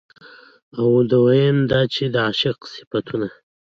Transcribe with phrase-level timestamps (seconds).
[0.79, 3.27] او دويم دا چې د عاشق د صفتونو